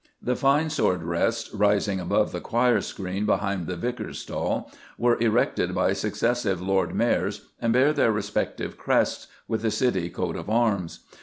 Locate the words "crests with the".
8.79-9.69